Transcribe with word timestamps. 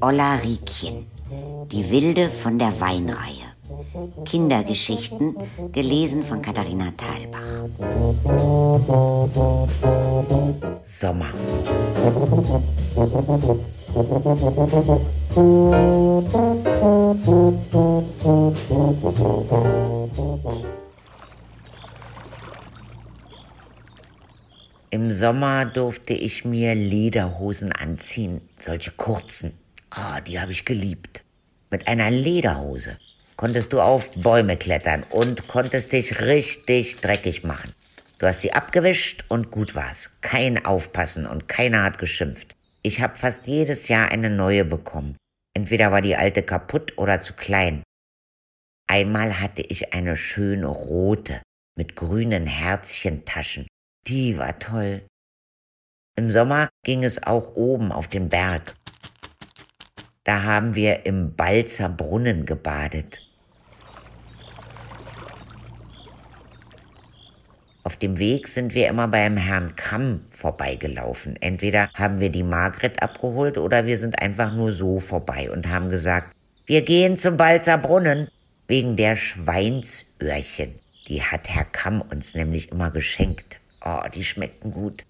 Olla 0.00 0.36
Riekchen, 0.36 1.06
die 1.72 1.90
Wilde 1.90 2.30
von 2.30 2.58
der 2.58 2.80
Weinreihe. 2.80 3.48
Kindergeschichten, 4.24 5.36
gelesen 5.72 6.24
von 6.24 6.40
Katharina 6.40 6.92
Thalbach. 6.96 7.40
Sommer. 10.84 11.26
Im 24.90 25.12
Sommer 25.12 25.66
durfte 25.66 26.14
ich 26.14 26.44
mir 26.44 26.74
Lederhosen 26.74 27.72
anziehen, 27.72 28.40
solche 28.58 28.92
kurzen. 28.92 29.67
Ah, 29.90 30.20
die 30.20 30.40
habe 30.40 30.52
ich 30.52 30.64
geliebt. 30.64 31.24
Mit 31.70 31.88
einer 31.88 32.10
Lederhose 32.10 32.98
konntest 33.36 33.72
du 33.72 33.80
auf 33.80 34.10
Bäume 34.16 34.56
klettern 34.56 35.04
und 35.10 35.48
konntest 35.48 35.92
dich 35.92 36.20
richtig 36.20 37.00
dreckig 37.00 37.44
machen. 37.44 37.72
Du 38.18 38.26
hast 38.26 38.40
sie 38.40 38.52
abgewischt 38.52 39.24
und 39.28 39.50
gut 39.50 39.74
war's. 39.74 40.10
Kein 40.20 40.64
Aufpassen 40.64 41.26
und 41.26 41.48
keiner 41.48 41.84
hat 41.84 41.98
geschimpft. 41.98 42.56
Ich 42.82 43.00
habe 43.00 43.16
fast 43.16 43.46
jedes 43.46 43.88
Jahr 43.88 44.10
eine 44.10 44.30
neue 44.30 44.64
bekommen. 44.64 45.16
Entweder 45.54 45.92
war 45.92 46.02
die 46.02 46.16
alte 46.16 46.42
kaputt 46.42 46.96
oder 46.96 47.20
zu 47.20 47.32
klein. 47.34 47.82
Einmal 48.88 49.40
hatte 49.40 49.62
ich 49.62 49.92
eine 49.92 50.16
schöne 50.16 50.66
rote 50.66 51.42
mit 51.76 51.94
grünen 51.94 52.46
Herzchentaschen. 52.46 53.66
Die 54.06 54.38
war 54.38 54.58
toll. 54.58 55.06
Im 56.16 56.30
Sommer 56.30 56.68
ging 56.84 57.04
es 57.04 57.22
auch 57.22 57.54
oben 57.54 57.92
auf 57.92 58.08
den 58.08 58.28
Berg. 58.28 58.74
Da 60.28 60.42
haben 60.42 60.74
wir 60.74 61.06
im 61.06 61.34
Balzer 61.34 61.88
Brunnen 61.88 62.44
gebadet. 62.44 63.18
Auf 67.82 67.96
dem 67.96 68.18
Weg 68.18 68.46
sind 68.46 68.74
wir 68.74 68.88
immer 68.88 69.08
beim 69.08 69.38
Herrn 69.38 69.74
Kamm 69.74 70.26
vorbeigelaufen. 70.36 71.36
Entweder 71.40 71.88
haben 71.94 72.20
wir 72.20 72.28
die 72.28 72.42
Margret 72.42 73.02
abgeholt 73.02 73.56
oder 73.56 73.86
wir 73.86 73.96
sind 73.96 74.20
einfach 74.20 74.52
nur 74.52 74.72
so 74.72 75.00
vorbei 75.00 75.50
und 75.50 75.66
haben 75.66 75.88
gesagt, 75.88 76.36
wir 76.66 76.82
gehen 76.82 77.16
zum 77.16 77.38
Balzer 77.38 77.78
Brunnen 77.78 78.28
wegen 78.66 78.96
der 78.96 79.16
Schweinsöhrchen. 79.16 80.74
Die 81.08 81.22
hat 81.22 81.48
Herr 81.48 81.64
Kamm 81.64 82.02
uns 82.02 82.34
nämlich 82.34 82.70
immer 82.70 82.90
geschenkt. 82.90 83.60
Oh, 83.82 84.02
die 84.14 84.24
schmeckten 84.24 84.72
gut. 84.72 85.06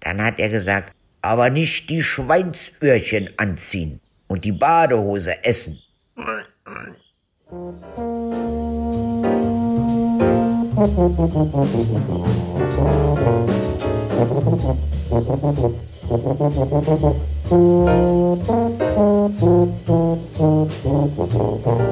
Dann 0.00 0.24
hat 0.24 0.40
er 0.40 0.48
gesagt, 0.48 0.94
aber 1.22 1.50
nicht 1.50 1.90
die 1.90 2.02
Schweinsöhrchen 2.02 3.30
anziehen 3.36 4.00
und 4.26 4.44
die 4.44 4.52
Badehose 4.52 5.44
essen. 5.44 5.78